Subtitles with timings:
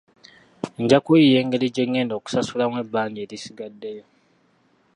[0.83, 4.05] Nja kuyiiya engeri gye ngenda okusasulamu ebbanja erisigaddeyo.